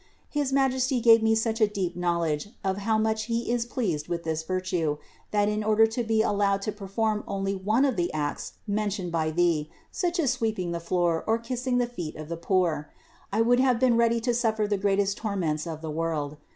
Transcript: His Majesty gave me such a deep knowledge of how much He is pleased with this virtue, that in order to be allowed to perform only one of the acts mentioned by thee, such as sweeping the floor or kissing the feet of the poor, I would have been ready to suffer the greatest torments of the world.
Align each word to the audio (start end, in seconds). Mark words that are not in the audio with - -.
His 0.31 0.51
Majesty 0.51 0.99
gave 0.99 1.21
me 1.21 1.35
such 1.35 1.61
a 1.61 1.67
deep 1.67 1.95
knowledge 1.95 2.49
of 2.63 2.77
how 2.79 2.97
much 2.97 3.25
He 3.25 3.51
is 3.51 3.67
pleased 3.67 4.07
with 4.07 4.23
this 4.23 4.41
virtue, 4.41 4.97
that 5.29 5.47
in 5.47 5.63
order 5.63 5.85
to 5.85 6.03
be 6.03 6.23
allowed 6.23 6.63
to 6.63 6.71
perform 6.71 7.23
only 7.27 7.53
one 7.53 7.85
of 7.85 7.97
the 7.97 8.11
acts 8.11 8.53
mentioned 8.65 9.11
by 9.11 9.29
thee, 9.29 9.69
such 9.91 10.19
as 10.19 10.31
sweeping 10.31 10.71
the 10.71 10.79
floor 10.79 11.23
or 11.27 11.37
kissing 11.37 11.77
the 11.77 11.85
feet 11.85 12.15
of 12.15 12.29
the 12.29 12.35
poor, 12.37 12.89
I 13.31 13.41
would 13.41 13.59
have 13.59 13.79
been 13.79 13.95
ready 13.95 14.19
to 14.21 14.33
suffer 14.33 14.65
the 14.67 14.75
greatest 14.75 15.17
torments 15.19 15.67
of 15.67 15.81
the 15.83 15.91
world. 15.91 16.37